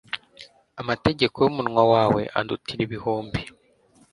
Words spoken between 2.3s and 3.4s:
andutira ibihumbi